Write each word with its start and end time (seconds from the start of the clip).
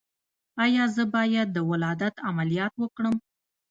ایا 0.63 0.83
زه 0.95 1.03
باید 1.15 1.47
د 1.53 1.57
ولادت 1.71 2.15
عملیات 2.29 2.73
وکړم؟ 2.79 3.15